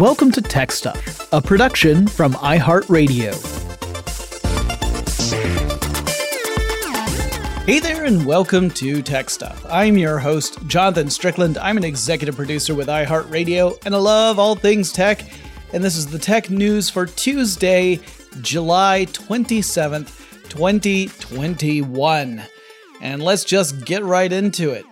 [0.00, 3.32] Welcome to Tech Stuff, a production from iHeartRadio.
[7.64, 9.64] Hey there, and welcome to Tech Stuff.
[9.70, 11.58] I'm your host, Jonathan Strickland.
[11.58, 15.24] I'm an executive producer with iHeartRadio, and I love all things tech.
[15.72, 18.00] And this is the tech news for Tuesday,
[18.40, 22.42] July 27th, 2021.
[23.00, 24.86] And let's just get right into it.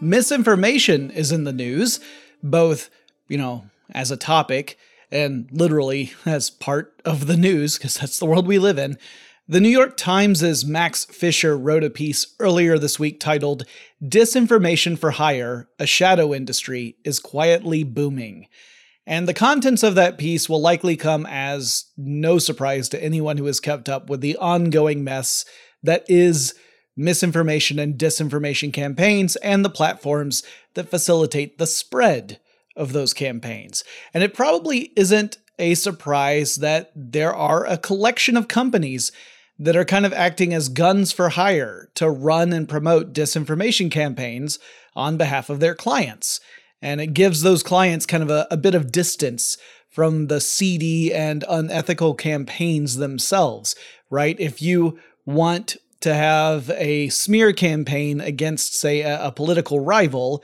[0.00, 2.00] Misinformation is in the news,
[2.42, 2.90] both,
[3.28, 4.78] you know, as a topic
[5.10, 8.96] and literally as part of the news, because that's the world we live in.
[9.48, 13.64] The New York Times' Max Fisher wrote a piece earlier this week titled
[14.02, 18.46] Disinformation for Hire A Shadow Industry is Quietly Booming.
[19.06, 23.46] And the contents of that piece will likely come as no surprise to anyone who
[23.46, 25.44] has kept up with the ongoing mess
[25.82, 26.54] that is
[26.96, 32.38] misinformation and disinformation campaigns and the platforms that facilitate the spread
[32.76, 33.84] of those campaigns.
[34.14, 39.12] And it probably isn't a surprise that there are a collection of companies
[39.58, 44.58] that are kind of acting as guns for hire to run and promote disinformation campaigns
[44.96, 46.40] on behalf of their clients.
[46.80, 49.56] And it gives those clients kind of a, a bit of distance
[49.88, 53.76] from the seedy and unethical campaigns themselves,
[54.10, 54.36] right?
[54.40, 60.42] If you want to have a smear campaign against, say, a, a political rival,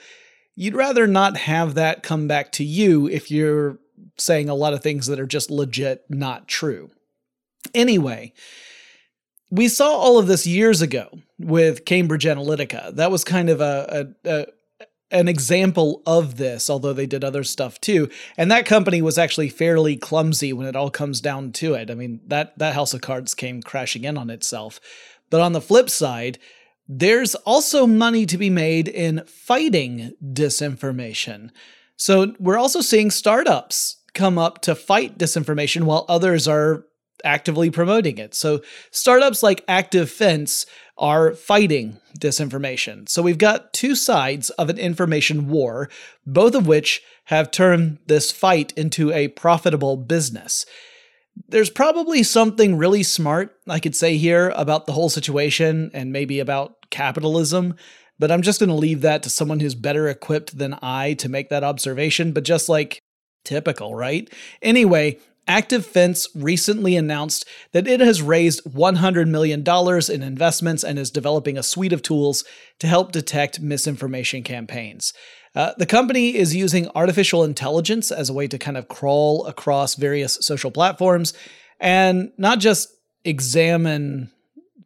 [0.59, 3.78] you'd rather not have that come back to you if you're
[4.19, 6.91] saying a lot of things that are just legit not true.
[7.75, 8.33] Anyway,
[9.53, 12.92] we saw all of this years ago with Cambridge Analytica.
[12.97, 14.47] That was kind of a, a, a
[15.11, 18.11] an example of this, although they did other stuff too.
[18.36, 21.89] And that company was actually fairly clumsy when it all comes down to it.
[21.89, 24.81] I mean, that that house of cards came crashing in on itself.
[25.31, 26.39] But on the flip side,
[26.89, 31.50] there's also money to be made in fighting disinformation.
[31.97, 36.86] So we're also seeing startups come up to fight disinformation while others are
[37.24, 38.35] actively promoting it.
[38.35, 43.08] So startups like Active Fence are fighting disinformation.
[43.08, 45.91] So we've got two sides of an information war,
[46.27, 50.64] both of which have turned this fight into a profitable business.
[51.48, 56.40] There's probably something really smart I could say here about the whole situation and maybe
[56.40, 57.74] about capitalism,
[58.18, 61.28] but I'm just going to leave that to someone who's better equipped than I to
[61.28, 62.32] make that observation.
[62.32, 62.98] But just like
[63.44, 64.28] typical, right?
[64.62, 65.18] Anyway,
[65.48, 71.57] Active Fence recently announced that it has raised $100 million in investments and is developing
[71.57, 72.45] a suite of tools
[72.79, 75.14] to help detect misinformation campaigns.
[75.55, 79.95] Uh, the company is using artificial intelligence as a way to kind of crawl across
[79.95, 81.33] various social platforms
[81.80, 82.91] and not just
[83.25, 84.30] examine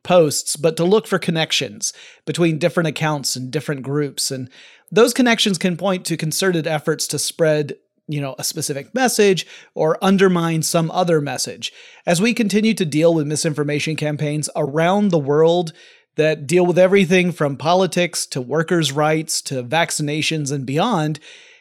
[0.05, 1.93] posts, but to look for connections
[2.25, 4.31] between different accounts and different groups.
[4.31, 4.49] And
[4.91, 7.75] those connections can point to concerted efforts to spread
[8.09, 11.73] you know a specific message or undermine some other message
[12.07, 15.73] as we continue to deal with misinformation campaigns around the world
[16.17, 21.21] that deal with everything from politics to workers rights to vaccinations and beyond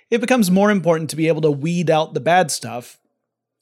[0.09, 2.99] it becomes more important to be able to weed out the bad stuff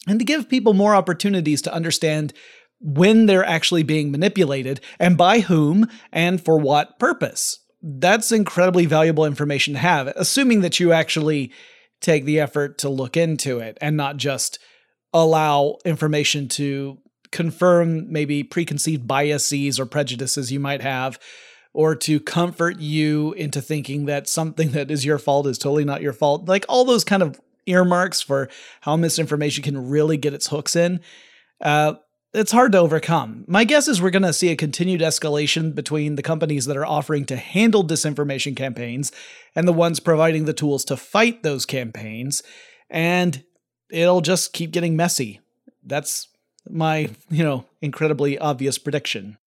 [0.08, 2.34] and to give people more opportunities to understand
[2.82, 7.60] when they're actually being manipulated and by whom and for what purpose.
[7.82, 11.52] That's incredibly valuable information to have, assuming that you actually
[12.02, 14.60] take the effort to look into it and not just
[15.14, 16.98] allow information to
[17.32, 21.20] confirm maybe preconceived biases or prejudices you might have
[21.74, 26.02] or to comfort you into thinking that something that is your fault is totally not
[26.02, 26.48] your fault.
[26.48, 28.50] Like all those kind of earmarks for
[28.82, 31.02] how misinformation can really get its hooks in
[31.62, 31.94] uh,
[32.34, 33.44] it's hard to overcome.
[33.48, 36.86] My guess is we're going to see a continued escalation between the companies that are
[36.86, 39.12] offering to handle disinformation campaigns
[39.56, 42.44] and the ones providing the tools to fight those campaigns,
[42.90, 43.44] and
[43.90, 45.40] it'll just keep getting messy.
[45.84, 46.28] That's
[46.70, 49.38] my, you know, incredibly obvious prediction.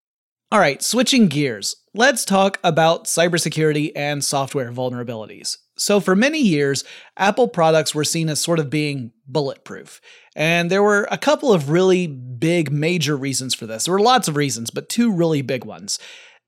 [0.50, 1.76] All right, switching gears.
[1.94, 5.58] Let's talk about cybersecurity and software vulnerabilities.
[5.76, 6.84] So, for many years,
[7.18, 10.00] Apple products were seen as sort of being bulletproof.
[10.34, 13.84] And there were a couple of really big, major reasons for this.
[13.84, 15.98] There were lots of reasons, but two really big ones.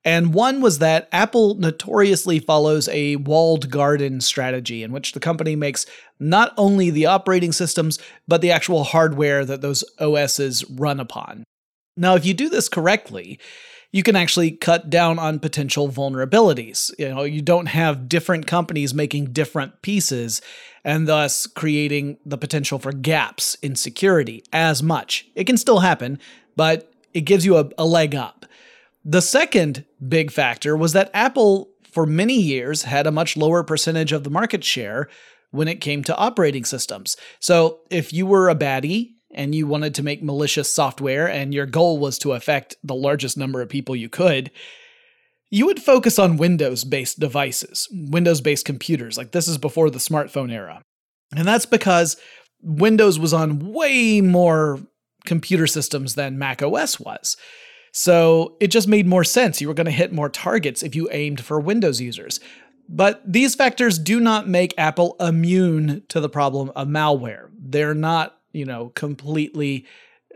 [0.02, 5.56] And one was that Apple notoriously follows a walled garden strategy in which the company
[5.56, 5.84] makes
[6.18, 11.44] not only the operating systems, but the actual hardware that those OSs run upon.
[11.98, 13.38] Now, if you do this correctly,
[13.94, 16.90] you can actually cut down on potential vulnerabilities.
[16.98, 20.42] You know, you don't have different companies making different pieces
[20.84, 25.28] and thus creating the potential for gaps in security as much.
[25.36, 26.18] It can still happen,
[26.56, 28.46] but it gives you a, a leg up.
[29.04, 34.10] The second big factor was that Apple, for many years, had a much lower percentage
[34.10, 35.08] of the market share
[35.52, 37.16] when it came to operating systems.
[37.38, 41.66] So if you were a baddie and you wanted to make malicious software and your
[41.66, 44.50] goal was to affect the largest number of people you could,
[45.50, 49.16] you would focus on Windows based devices, Windows based computers.
[49.16, 50.82] Like this is before the smartphone era.
[51.36, 52.16] And that's because
[52.62, 54.80] Windows was on way more
[55.24, 57.36] computer systems than Mac OS was.
[57.92, 59.60] So it just made more sense.
[59.60, 62.40] You were going to hit more targets if you aimed for Windows users.
[62.88, 67.48] But these factors do not make Apple immune to the problem of malware.
[67.58, 69.84] They're not, you know, completely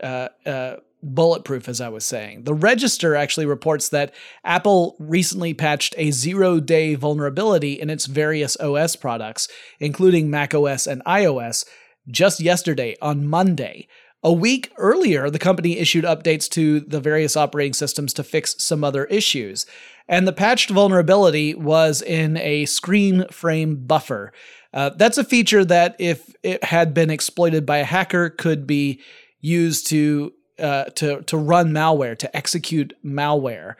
[0.03, 2.43] uh, uh, bulletproof, as I was saying.
[2.43, 4.13] The Register actually reports that
[4.43, 9.47] Apple recently patched a zero day vulnerability in its various OS products,
[9.79, 11.65] including macOS and iOS,
[12.07, 13.87] just yesterday on Monday.
[14.21, 18.83] A week earlier, the company issued updates to the various operating systems to fix some
[18.83, 19.65] other issues.
[20.09, 24.33] And the patched vulnerability was in a screen frame buffer.
[24.73, 29.01] Uh, that's a feature that, if it had been exploited by a hacker, could be
[29.41, 33.75] used to uh, to to run malware, to execute malware.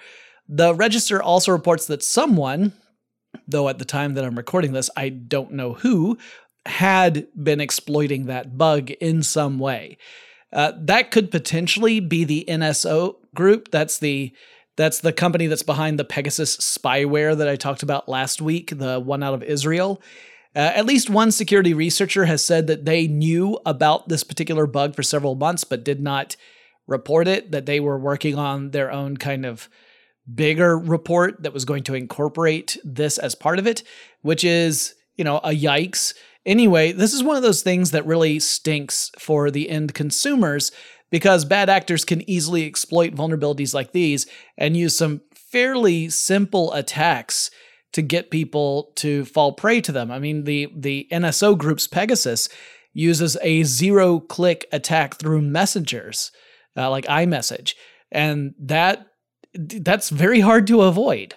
[0.48, 2.74] The register also reports that someone,
[3.48, 6.18] though at the time that I'm recording this, I don't know who,
[6.66, 9.98] had been exploiting that bug in some way.
[10.52, 13.70] Uh, that could potentially be the NSO group.
[13.72, 14.34] That's the
[14.76, 19.00] that's the company that's behind the Pegasus spyware that I talked about last week, the
[19.00, 20.02] one out of Israel.
[20.60, 24.94] Uh, at least one security researcher has said that they knew about this particular bug
[24.94, 26.36] for several months, but did not
[26.86, 27.52] report it.
[27.52, 29.70] That they were working on their own kind of
[30.36, 33.84] bigger report that was going to incorporate this as part of it,
[34.22, 36.14] which is, you know, a yikes.
[36.46, 40.74] Anyway, this is one of those things that really stinks for the end consumers
[41.10, 44.28] because bad actors can easily exploit vulnerabilities like these
[44.58, 47.50] and use some fairly simple attacks
[47.94, 50.12] to get people to fall prey to them.
[50.12, 52.50] I mean, the the NSO group's Pegasus
[52.94, 56.32] uses a zero click attack through messengers
[56.76, 57.74] uh, like iMessage,
[58.12, 59.08] and that
[59.54, 61.36] that's very hard to avoid.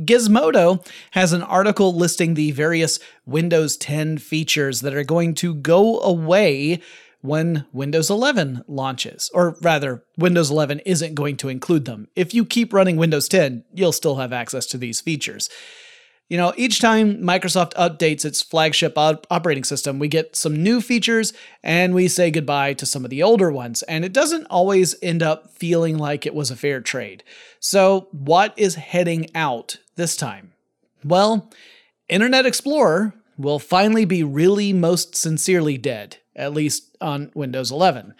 [0.00, 6.00] Gizmodo has an article listing the various Windows 10 features that are going to go
[6.00, 6.80] away
[7.20, 9.30] when Windows 11 launches.
[9.32, 12.08] Or rather, Windows 11 isn't going to include them.
[12.16, 15.48] If you keep running Windows 10, you'll still have access to these features.
[16.28, 20.80] You know, each time Microsoft updates its flagship op- operating system, we get some new
[20.80, 23.82] features and we say goodbye to some of the older ones.
[23.82, 27.22] And it doesn't always end up feeling like it was a fair trade.
[27.60, 30.52] So, what is heading out this time?
[31.04, 31.50] Well,
[32.08, 38.14] Internet Explorer will finally be really most sincerely dead, at least on Windows 11.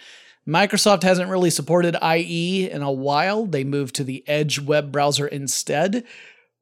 [0.46, 3.46] Microsoft hasn't really supported IE in a while.
[3.46, 6.04] They moved to the Edge web browser instead.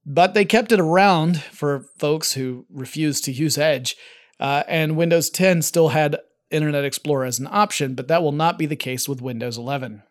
[0.05, 3.97] But they kept it around for folks who refused to use Edge,
[4.41, 6.19] uh, and Windows 10 still had
[6.51, 10.03] Internet Explorer as an option, but that will not be the case with Windows 11.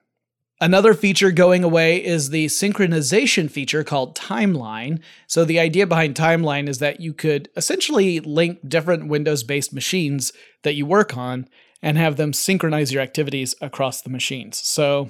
[0.61, 5.01] Another feature going away is the synchronization feature called Timeline.
[5.25, 10.31] So, the idea behind Timeline is that you could essentially link different Windows based machines
[10.61, 11.47] that you work on
[11.81, 14.59] and have them synchronize your activities across the machines.
[14.59, 15.09] So,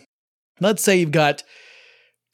[0.61, 1.43] let's say you've got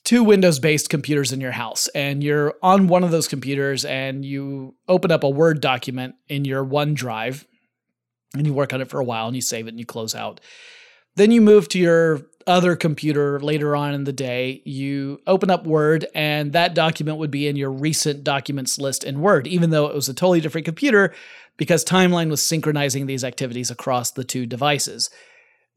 [0.03, 4.23] two Windows based computers in your house, and you're on one of those computers and
[4.23, 7.45] you open up a Word document in your OneDrive
[8.33, 10.15] and you work on it for a while and you save it and you close
[10.15, 10.39] out.
[11.15, 15.67] Then you move to your other computer later on in the day, you open up
[15.67, 19.87] Word, and that document would be in your recent documents list in Word, even though
[19.87, 21.13] it was a totally different computer,
[21.57, 25.09] because Timeline was synchronizing these activities across the two devices.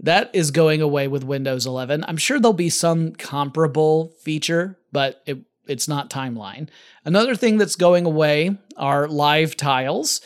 [0.02, 2.04] That is going away with Windows 11.
[2.08, 6.68] I'm sure there'll be some comparable feature, but it, it's not timeline.
[7.04, 10.22] Another thing that's going away are live tiles,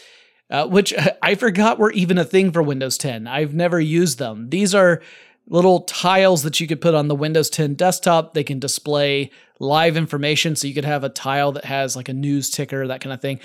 [0.49, 3.26] uh, which I forgot were even a thing for Windows 10.
[3.26, 4.50] I've never used them.
[4.50, 5.02] These are
[5.49, 8.33] little tiles that you could put on the Windows 10 desktop.
[8.33, 12.14] They can display live information, so you could have a tile that has like a
[12.14, 13.40] news ticker, that kind of thing.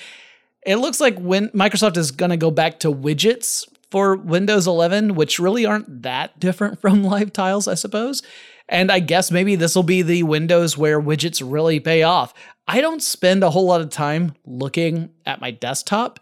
[0.64, 5.16] It looks like when Microsoft is going to go back to widgets for Windows 11,
[5.16, 8.22] which really aren't that different from live tiles, I suppose.
[8.68, 12.34] And I guess maybe this will be the Windows where widgets really pay off.
[12.68, 16.20] I don't spend a whole lot of time looking at my desktop.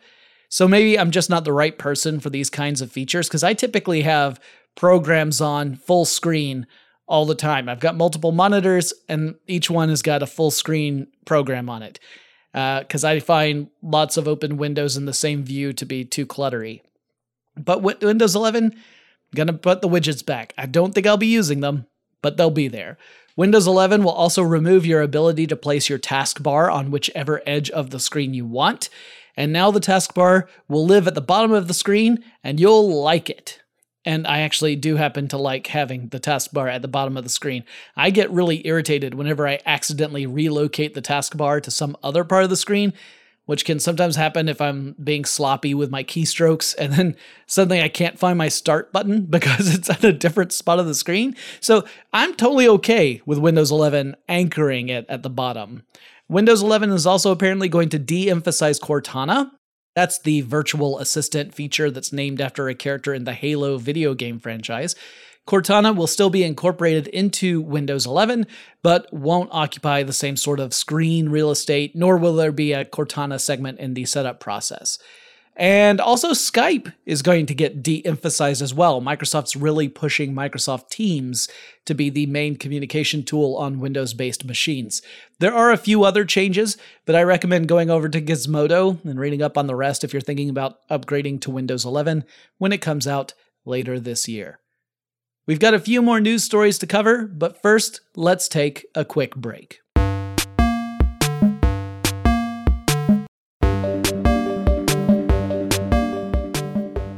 [0.50, 3.54] So maybe I'm just not the right person for these kinds of features because I
[3.54, 4.40] typically have
[4.76, 6.66] programs on full screen
[7.06, 7.68] all the time.
[7.68, 12.00] I've got multiple monitors and each one has got a full screen program on it
[12.54, 16.26] because uh, I find lots of open windows in the same view to be too
[16.26, 16.82] cluttery.
[17.58, 18.76] But with Windows 11,
[19.36, 20.54] gonna put the widgets back.
[20.58, 21.86] I don't think I'll be using them,
[22.22, 22.98] but they'll be there.
[23.36, 27.92] Windows 11 will also remove your ability to place your taskbar on whichever edge of
[27.92, 28.90] the screen you want.
[29.36, 33.30] And now the taskbar will live at the bottom of the screen and you'll like
[33.30, 33.62] it.
[34.04, 37.30] And I actually do happen to like having the taskbar at the bottom of the
[37.30, 37.64] screen.
[37.96, 42.50] I get really irritated whenever I accidentally relocate the taskbar to some other part of
[42.50, 42.94] the screen,
[43.48, 47.16] which can sometimes happen if I'm being sloppy with my keystrokes and then
[47.48, 50.94] suddenly I can't find my start button because it's at a different spot of the
[50.94, 51.36] screen.
[51.60, 55.84] So I'm totally okay with Windows 11 anchoring it at the bottom.
[56.30, 59.50] Windows 11 is also apparently going to de emphasize Cortana,
[59.98, 64.38] that's the virtual assistant feature that's named after a character in the Halo video game
[64.38, 64.96] franchise.
[65.48, 68.46] Cortana will still be incorporated into Windows 11,
[68.84, 72.84] but won't occupy the same sort of screen real estate, nor will there be a
[72.84, 75.00] Cortana segment in the setup process.
[75.60, 79.01] And also, Skype is going to get de emphasized as well.
[79.01, 81.50] Microsoft's really pushing Microsoft Teams
[81.86, 85.01] to be the main communication tool on Windows based machines.
[85.39, 89.42] There are a few other changes, but I recommend going over to Gizmodo and reading
[89.42, 92.24] up on the rest if you're thinking about upgrading to Windows 11
[92.60, 93.34] when it comes out
[93.66, 94.60] later this year.
[95.48, 99.34] We've got a few more news stories to cover, but first, let's take a quick
[99.34, 99.80] break.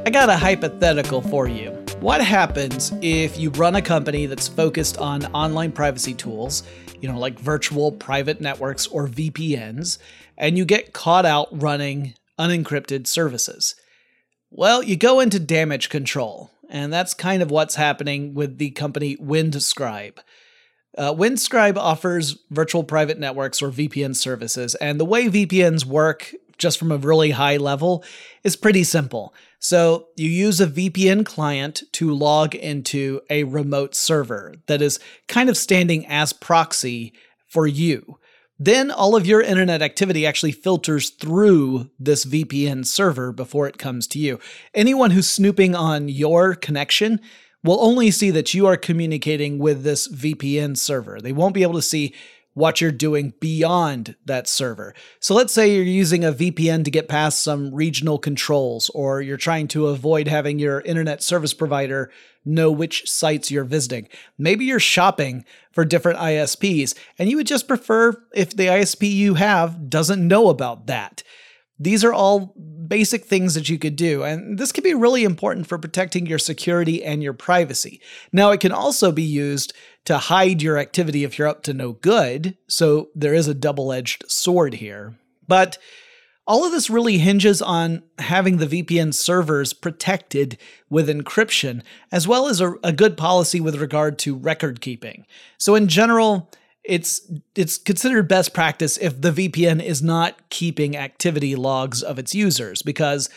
[0.06, 1.70] I got a hypothetical for you.
[1.98, 6.62] What happens if you run a company that's focused on online privacy tools,
[7.00, 9.98] you know, like virtual private networks or VPNs,
[10.38, 13.74] and you get caught out running unencrypted services?
[14.50, 19.16] Well, you go into damage control, and that's kind of what's happening with the company
[19.16, 20.18] Windscribe.
[20.96, 26.78] Uh, Windscribe offers virtual private networks or VPN services, and the way VPNs work, just
[26.78, 28.04] from a really high level,
[28.44, 29.34] is pretty simple.
[29.58, 34.98] So you use a VPN client to log into a remote server that is
[35.28, 37.12] kind of standing as proxy
[37.46, 38.18] for you.
[38.62, 44.06] Then all of your internet activity actually filters through this VPN server before it comes
[44.08, 44.38] to you.
[44.74, 47.20] Anyone who's snooping on your connection
[47.64, 51.20] will only see that you are communicating with this VPN server.
[51.22, 52.14] They won't be able to see
[52.60, 54.94] what you're doing beyond that server.
[55.18, 59.36] So let's say you're using a VPN to get past some regional controls, or you're
[59.36, 62.12] trying to avoid having your internet service provider
[62.44, 64.08] know which sites you're visiting.
[64.38, 69.34] Maybe you're shopping for different ISPs, and you would just prefer if the ISP you
[69.34, 71.22] have doesn't know about that.
[71.80, 72.54] These are all
[72.86, 76.38] basic things that you could do, and this can be really important for protecting your
[76.38, 78.02] security and your privacy.
[78.32, 79.72] Now, it can also be used
[80.04, 83.92] to hide your activity if you're up to no good, so there is a double
[83.92, 85.14] edged sword here.
[85.48, 85.78] But
[86.46, 90.58] all of this really hinges on having the VPN servers protected
[90.90, 91.82] with encryption,
[92.12, 95.26] as well as a, a good policy with regard to record keeping.
[95.58, 96.50] So, in general,
[96.84, 97.20] it's
[97.54, 102.82] it's considered best practice if the VPN is not keeping activity logs of its users
[102.82, 103.28] because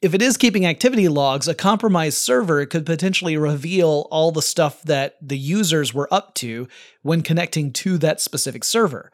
[0.00, 4.82] if it is keeping activity logs, a compromised server could potentially reveal all the stuff
[4.82, 6.66] that the users were up to
[7.02, 9.12] when connecting to that specific server.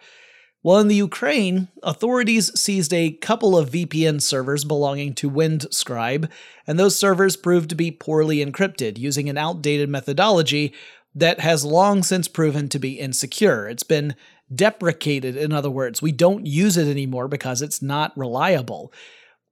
[0.62, 6.28] Well, in the Ukraine, authorities seized a couple of VPN servers belonging to Windscribe,
[6.66, 10.75] and those servers proved to be poorly encrypted using an outdated methodology
[11.14, 13.68] that has long since proven to be insecure.
[13.68, 14.14] It's been
[14.54, 16.00] deprecated, in other words.
[16.00, 18.92] We don't use it anymore because it's not reliable.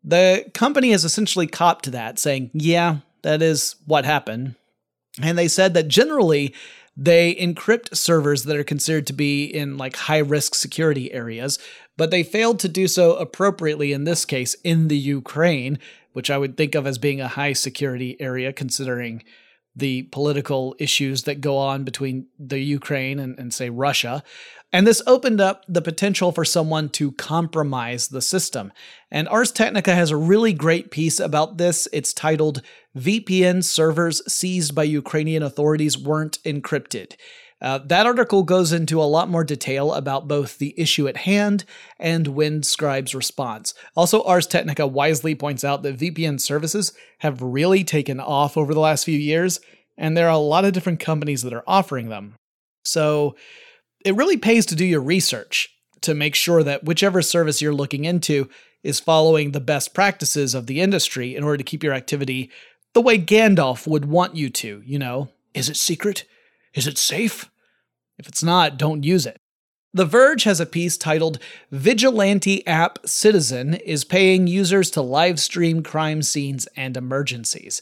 [0.03, 4.55] The company has essentially copped to that, saying, yeah, that is what happened.
[5.21, 6.55] And they said that generally
[6.97, 11.59] they encrypt servers that are considered to be in like high risk security areas,
[11.97, 15.79] but they failed to do so appropriately in this case in the Ukraine,
[16.13, 19.23] which I would think of as being a high security area considering
[19.77, 24.23] the political issues that go on between the Ukraine and, and, say, Russia.
[24.73, 28.73] And this opened up the potential for someone to compromise the system.
[29.11, 31.87] And Ars Technica has a really great piece about this.
[31.93, 32.63] It's titled
[32.97, 37.17] VPN Servers Seized by Ukrainian Authorities Weren't Encrypted.
[37.61, 41.65] Uh, that article goes into a lot more detail about both the issue at hand
[41.99, 43.73] and Windscribe's response.
[43.95, 48.81] Also, Ars Technica wisely points out that VPN services have really taken off over the
[48.81, 49.61] last few years,
[49.97, 52.35] and there are a lot of different companies that are offering them.
[52.85, 53.37] So,
[54.05, 55.69] it really pays to do your research
[56.03, 58.49] to make sure that whichever service you're looking into
[58.85, 62.51] is following the best practices of the industry in order to keep your activity
[62.93, 65.29] the way Gandalf would want you to, you know.
[65.55, 66.25] Is it secret?
[66.77, 67.51] Is it safe?
[68.19, 69.39] If it's not, don't use it.
[69.93, 71.39] The Verge has a piece titled
[71.73, 77.81] Vigilante App Citizen is paying users to live stream crime scenes and emergencies.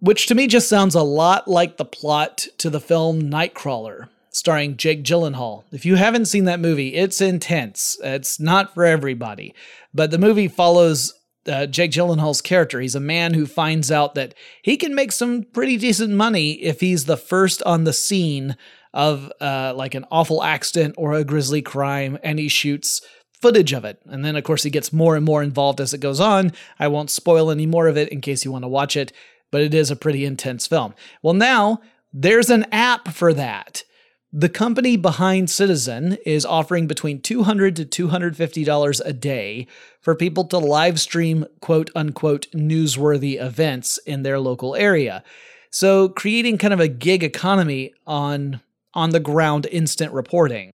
[0.00, 4.08] Which to me just sounds a lot like the plot to the film Nightcrawler.
[4.30, 5.64] starring Jake Gyllenhaal.
[5.72, 7.98] If you haven't seen that movie, it's intense.
[8.02, 9.54] It's not for everybody,
[9.92, 11.14] but the movie follows
[11.48, 12.80] uh, Jake Gyllenhaal's character.
[12.80, 16.80] He's a man who finds out that he can make some pretty decent money if
[16.80, 18.56] he's the first on the scene
[18.94, 23.00] of uh, like an awful accident or a grisly crime, and he shoots
[23.40, 24.00] footage of it.
[24.06, 26.52] And then, of course, he gets more and more involved as it goes on.
[26.78, 29.12] I won't spoil any more of it in case you want to watch it,
[29.50, 30.94] but it is a pretty intense film.
[31.22, 31.80] Well, now
[32.12, 33.84] there's an app for that.
[34.32, 39.66] The company behind Citizen is offering between 200 to $250 a day
[40.02, 45.24] for people to live stream quote unquote newsworthy events in their local area.
[45.70, 48.60] So, creating kind of a gig economy on
[48.92, 50.72] on the ground instant reporting.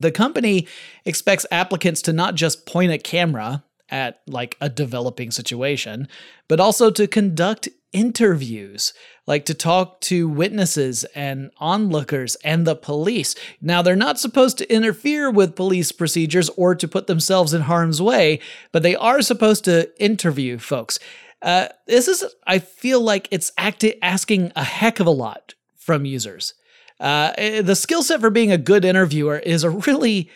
[0.00, 0.66] The company
[1.04, 6.08] expects applicants to not just point a camera at like a developing situation,
[6.48, 8.92] but also to conduct interviews,
[9.26, 13.34] like to talk to witnesses and onlookers and the police.
[13.60, 18.02] Now, they're not supposed to interfere with police procedures or to put themselves in harm's
[18.02, 18.40] way,
[18.72, 20.98] but they are supposed to interview folks.
[21.40, 26.04] Uh, this is, I feel like it's acti- asking a heck of a lot from
[26.04, 26.54] users.
[26.98, 30.30] Uh, eh, the skill set for being a good interviewer is a really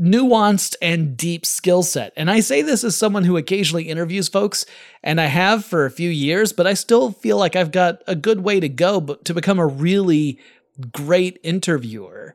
[0.00, 2.12] nuanced and deep skill set.
[2.16, 4.64] And I say this as someone who occasionally interviews folks,
[5.02, 8.14] and I have for a few years, but I still feel like I've got a
[8.14, 10.38] good way to go to become a really
[10.92, 12.34] great interviewer.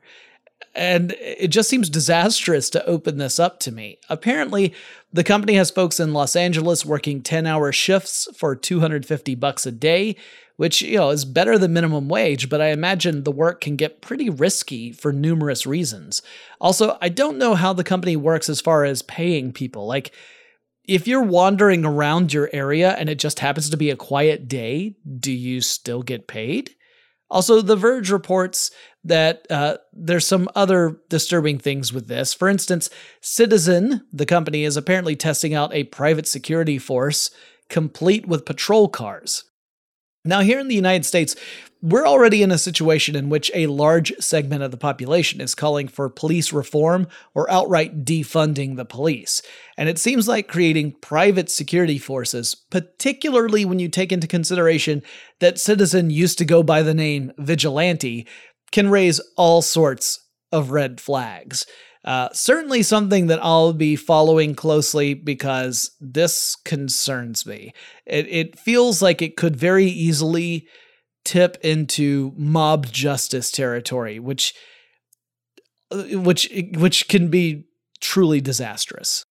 [0.74, 3.98] And it just seems disastrous to open this up to me.
[4.08, 4.74] Apparently,
[5.12, 10.16] the company has folks in Los Angeles working 10-hour shifts for 250 bucks a day,
[10.56, 14.02] which, you know, is better than minimum wage, but I imagine the work can get
[14.02, 16.22] pretty risky for numerous reasons.
[16.60, 19.86] Also, I don't know how the company works as far as paying people.
[19.86, 20.12] Like
[20.86, 24.96] if you're wandering around your area and it just happens to be a quiet day,
[25.18, 26.74] do you still get paid?
[27.30, 28.70] Also, The Verge reports
[29.02, 32.32] that uh, there's some other disturbing things with this.
[32.32, 32.90] For instance,
[33.20, 37.30] Citizen, the company, is apparently testing out a private security force
[37.68, 39.44] complete with patrol cars.
[40.24, 41.36] Now, here in the United States,
[41.84, 45.86] we're already in a situation in which a large segment of the population is calling
[45.86, 49.42] for police reform or outright defunding the police.
[49.76, 55.02] And it seems like creating private security forces, particularly when you take into consideration
[55.40, 58.26] that Citizen used to go by the name Vigilante,
[58.72, 61.66] can raise all sorts of red flags.
[62.02, 67.74] Uh, certainly something that I'll be following closely because this concerns me.
[68.06, 70.66] It, it feels like it could very easily
[71.24, 74.54] tip into mob justice territory, which
[75.90, 77.64] uh, which which can be
[78.00, 79.24] truly disastrous.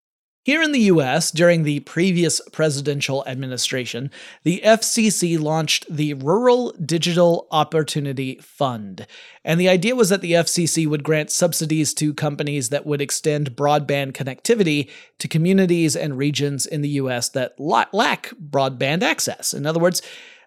[0.44, 4.10] Here in the US, during the previous presidential administration,
[4.44, 9.06] the FCC launched the Rural Digital Opportunity Fund.
[9.46, 13.56] And the idea was that the FCC would grant subsidies to companies that would extend
[13.56, 19.54] broadband connectivity to communities and regions in the US that lack broadband access.
[19.54, 20.02] In other words,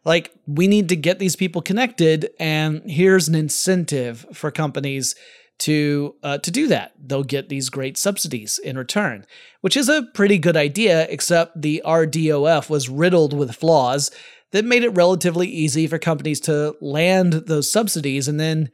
[0.04, 5.14] like, we need to get these people connected, and here's an incentive for companies
[5.60, 6.92] to uh, to do that.
[7.00, 9.24] They'll get these great subsidies in return,
[9.60, 11.06] which is a pretty good idea.
[11.08, 14.10] Except the RDOF was riddled with flaws
[14.52, 18.70] that made it relatively easy for companies to land those subsidies and then,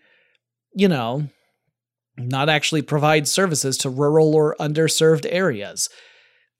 [0.75, 1.29] you know,
[2.16, 5.88] not actually provide services to rural or underserved areas.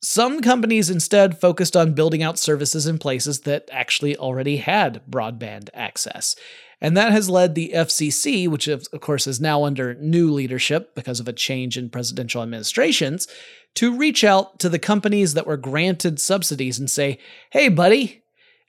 [0.03, 5.69] Some companies instead focused on building out services in places that actually already had broadband
[5.75, 6.35] access.
[6.81, 11.21] And that has led the FCC, which of course is now under new leadership because
[11.21, 13.29] of a change in presidential administrations,
[13.75, 17.19] to reach out to the companies that were granted subsidies and say,
[17.51, 18.23] hey, buddy,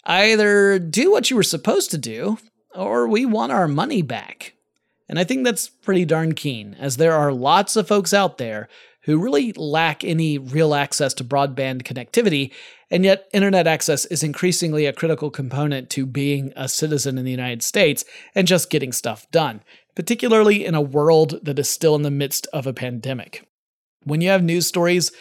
[0.03, 2.37] either do what you were supposed to do,
[2.75, 4.53] or we want our money back.
[5.07, 8.67] And I think that's pretty darn keen, as there are lots of folks out there
[9.03, 12.51] who really lack any real access to broadband connectivity,
[12.89, 17.31] and yet internet access is increasingly a critical component to being a citizen in the
[17.31, 19.61] United States and just getting stuff done,
[19.95, 23.47] particularly in a world that is still in the midst of a pandemic.
[24.03, 25.11] When you have news stories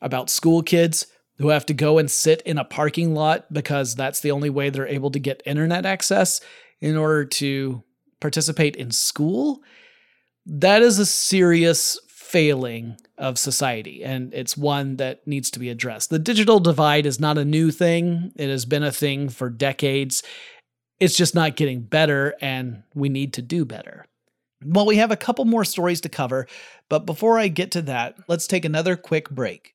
[0.00, 1.06] about school kids
[1.38, 4.68] who have to go and sit in a parking lot because that's the only way
[4.68, 6.40] they're able to get internet access
[6.80, 7.82] in order to
[8.20, 9.60] participate in school,
[10.44, 11.98] that is a serious
[12.32, 16.08] failing of society, and it's one that needs to be addressed.
[16.08, 20.22] The digital divide is not a new thing, it has been a thing for decades.
[20.98, 24.06] It's just not getting better, and we need to do better.
[24.64, 26.46] Well, we have a couple more stories to cover,
[26.88, 29.71] but before I get to that, let's take another quick break.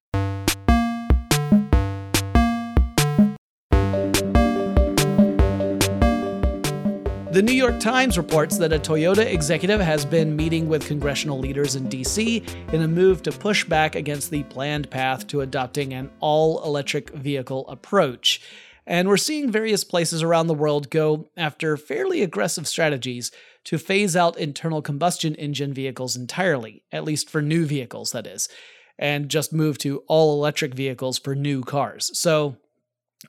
[7.38, 11.76] The New York Times reports that a Toyota executive has been meeting with congressional leaders
[11.76, 16.10] in DC in a move to push back against the planned path to adopting an
[16.19, 18.41] all electric vehicle approach.
[18.88, 23.30] And we're seeing various places around the world go after fairly aggressive strategies
[23.65, 28.50] to phase out internal combustion engine vehicles entirely, at least for new vehicles, that is,
[28.97, 32.10] and just move to all electric vehicles for new cars.
[32.17, 32.58] So,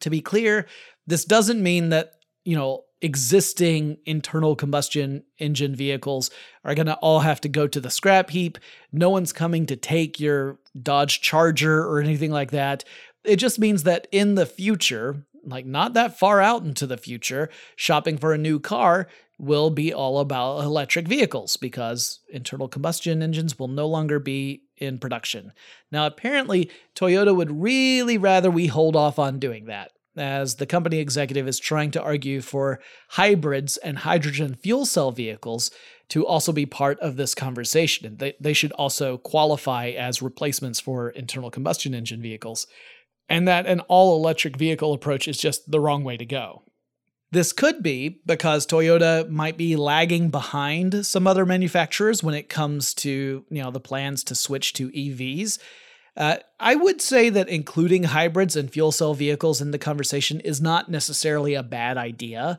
[0.01, 0.66] to be clear,
[1.07, 2.14] this doesn't mean that,
[2.47, 6.31] you know, existing internal combustion engine vehicles
[6.65, 8.59] are going to all have to go to the scrap heap.
[8.93, 12.85] No one's coming to take your Dodge Charger or anything like that.
[13.25, 17.51] It just means that in the future, like not that far out into the future,
[17.77, 19.09] shopping for a new car
[19.39, 24.99] will be all about electric vehicles because internal combustion engines will no longer be in
[24.99, 25.53] production.
[25.93, 30.98] Now, apparently, Toyota would really rather we hold off on doing that as the company
[30.98, 35.70] executive is trying to argue for hybrids and hydrogen fuel cell vehicles
[36.09, 38.16] to also be part of this conversation.
[38.16, 42.66] They, they should also qualify as replacements for internal combustion engine vehicles,
[43.28, 46.62] and that an all electric vehicle approach is just the wrong way to go.
[47.31, 52.94] This could be because Toyota might be lagging behind some other manufacturers when it comes
[52.94, 55.59] to, you know, the plans to switch to EVs
[56.18, 60.61] uh, I would say that including hybrids and fuel cell vehicles in the conversation is
[60.61, 62.59] not necessarily a bad idea.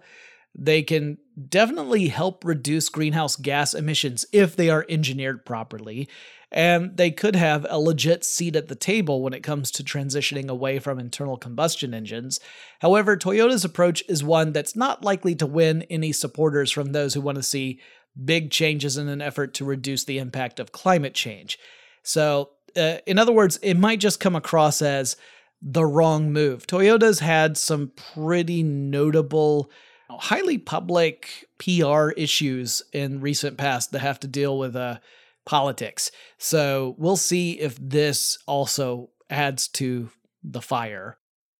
[0.57, 1.17] They can
[1.49, 6.07] definitely help reduce greenhouse gas emissions if they are engineered properly,
[6.53, 10.47] and they could have a legit seat at the table when it comes to transitioning
[10.47, 12.39] away from internal combustion engines.
[12.79, 17.21] However, Toyota's approach is one that's not likely to win any supporters from those who
[17.21, 17.81] want to see
[18.23, 21.59] big changes in an effort to reduce the impact of climate change.
[22.03, 25.15] So, uh, in other words, it might just come across as
[25.61, 26.65] the wrong move.
[26.65, 29.69] Toyota's had some pretty notable,
[30.09, 34.99] highly public PR issues in recent past that have to deal with uh,
[35.45, 36.11] politics.
[36.37, 40.09] So we'll see if this also adds to
[40.43, 41.17] the fire.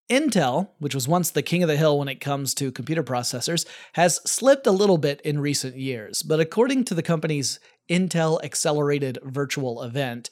[0.10, 3.68] Intel, which was once the king of the hill when it comes to computer processors,
[3.94, 6.24] has slipped a little bit in recent years.
[6.24, 10.32] But according to the company's Intel Accelerated Virtual event,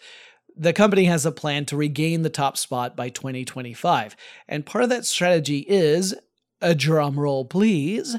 [0.57, 4.15] the company has a plan to regain the top spot by 2025.
[4.47, 6.15] And part of that strategy is,
[6.61, 8.17] a drum roll please,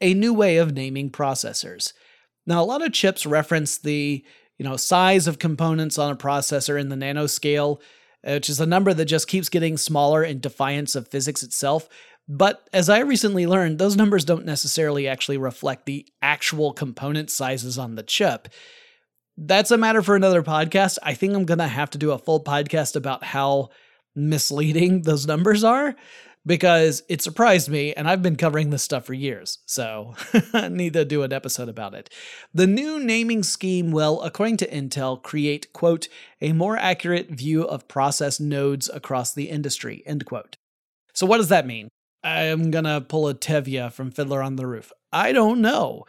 [0.00, 1.92] a new way of naming processors.
[2.46, 4.24] Now, a lot of chips reference the
[4.58, 7.80] you know size of components on a processor in the nanoscale,
[8.26, 11.88] uh, which is a number that just keeps getting smaller in defiance of physics itself.
[12.28, 17.78] But as I recently learned, those numbers don't necessarily actually reflect the actual component sizes
[17.78, 18.48] on the chip
[19.36, 20.98] that's a matter for another podcast.
[21.02, 23.70] I think I'm going to have to do a full podcast about how
[24.14, 25.94] misleading those numbers are
[26.46, 29.58] because it surprised me and I've been covering this stuff for years.
[29.66, 30.14] So
[30.52, 32.10] I need to do an episode about it.
[32.52, 36.08] The new naming scheme will, according to Intel, create, quote,
[36.40, 40.56] a more accurate view of process nodes across the industry, end quote.
[41.14, 41.88] So what does that mean?
[42.22, 44.92] I'm going to pull a Tevye from Fiddler on the Roof.
[45.12, 46.04] I don't know.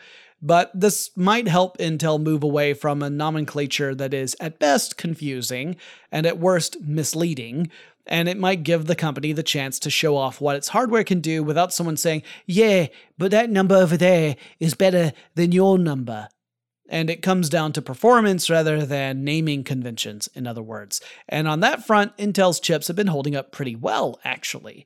[0.46, 5.76] But this might help Intel move away from a nomenclature that is at best confusing
[6.12, 7.72] and at worst misleading,
[8.06, 11.20] and it might give the company the chance to show off what its hardware can
[11.20, 12.86] do without someone saying, Yeah,
[13.18, 16.28] but that number over there is better than your number.
[16.88, 21.02] And it comes down to performance rather than naming conventions, in other words.
[21.28, 24.86] And on that front, Intel's chips have been holding up pretty well, actually.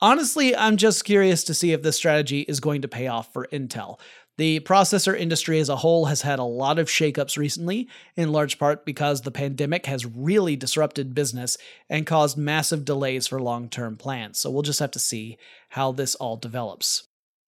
[0.00, 3.46] Honestly, I'm just curious to see if this strategy is going to pay off for
[3.52, 3.98] Intel.
[4.36, 8.58] The processor industry as a whole has had a lot of shakeups recently, in large
[8.58, 11.56] part because the pandemic has really disrupted business
[11.88, 14.38] and caused massive delays for long term plans.
[14.38, 15.38] So we'll just have to see
[15.70, 17.06] how this all develops.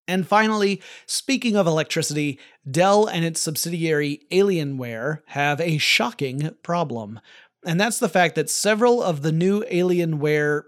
[0.09, 2.39] And finally, speaking of electricity,
[2.71, 7.21] Dell and its subsidiary Alienware have a shocking problem.
[7.65, 10.63] And that's the fact that several of the new Alienware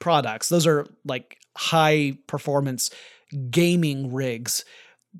[0.00, 2.90] products, those are like high performance
[3.50, 4.64] gaming rigs,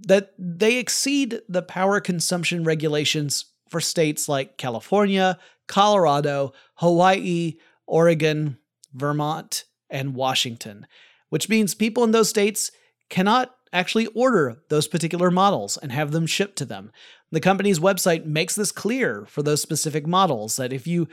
[0.07, 7.57] that they exceed the power consumption regulations for states like California, Colorado, Hawaii,
[7.87, 8.59] Oregon,
[8.95, 10.87] Vermont, and Washington,
[11.29, 12.71] which means people in those states
[13.09, 16.91] cannot actually order those particular models and have them shipped to them.
[17.31, 21.09] The company's website makes this clear for those specific models that if you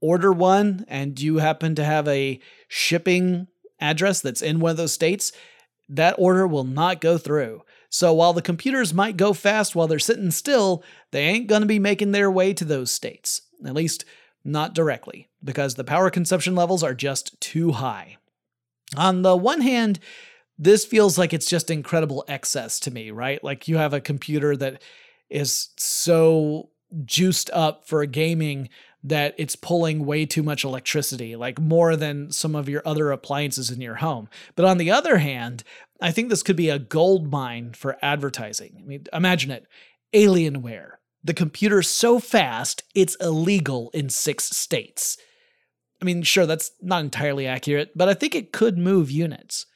[0.00, 3.48] order one and you happen to have a shipping
[3.80, 5.32] address that's in one of those states,
[5.88, 7.62] that order will not go through.
[7.96, 11.66] So while the computers might go fast while they're sitting still, they ain't going to
[11.66, 13.40] be making their way to those states.
[13.64, 14.04] At least,
[14.44, 18.18] not directly, because the power consumption levels are just too high.
[18.98, 19.98] On the one hand,
[20.58, 23.42] this feels like it's just incredible excess to me, right?
[23.42, 24.82] Like you have a computer that
[25.30, 26.68] is so
[27.06, 28.68] juiced up for gaming
[29.02, 33.70] that it's pulling way too much electricity, like more than some of your other appliances
[33.70, 34.28] in your home.
[34.54, 35.62] But on the other hand,
[36.00, 38.76] I think this could be a gold mine for advertising.
[38.78, 39.66] I mean, imagine it
[40.14, 40.92] Alienware.
[41.22, 45.16] The computer so fast, it's illegal in six states.
[46.00, 49.66] I mean, sure, that's not entirely accurate, but I think it could move units.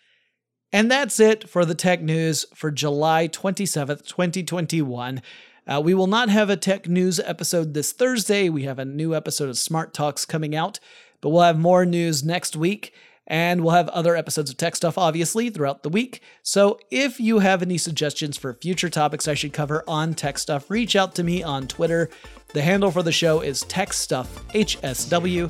[0.73, 5.23] And that's it for the tech news for July 27th, 2021.
[5.67, 8.49] Uh, we will not have a tech news episode this Thursday.
[8.49, 10.81] We have a new episode of Smart Talks coming out,
[11.21, 12.95] but we'll have more news next week.
[13.27, 16.21] And we'll have other episodes of Tech Stuff, obviously, throughout the week.
[16.43, 20.69] So if you have any suggestions for future topics I should cover on Tech Stuff,
[20.69, 22.11] reach out to me on Twitter.
[22.55, 25.49] The handle for the show is Tech Stuff HSW.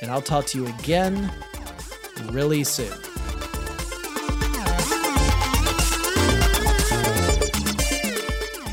[0.00, 1.32] And I'll talk to you again
[2.32, 3.11] really soon.